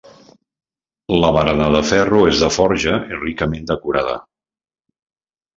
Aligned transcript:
La 1.23 1.29
barana 1.35 1.67
de 1.75 1.83
ferro 1.91 2.23
és 2.31 2.41
de 2.45 2.49
forja 2.57 2.97
i 3.13 3.21
ricament 3.27 3.71
decorada. 3.73 4.21